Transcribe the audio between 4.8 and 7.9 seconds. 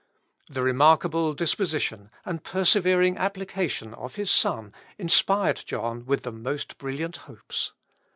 inspired John with the most brilliant hopes.